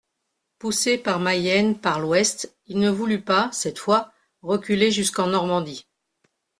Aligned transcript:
Poussé 0.57 0.97
par 0.97 1.19
Mayenne 1.19 1.77
par 1.79 1.99
l'ouest, 1.99 2.57
il 2.65 2.79
ne 2.79 2.89
voulut 2.89 3.21
pas, 3.21 3.51
cette 3.53 3.77
fois, 3.77 4.11
reculer 4.41 4.89
jusqu'en 4.89 5.27
Normandie. 5.27 5.85